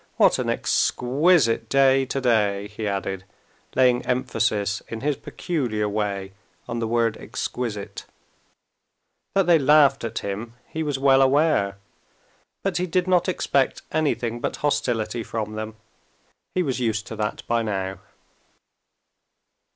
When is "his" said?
5.01-5.15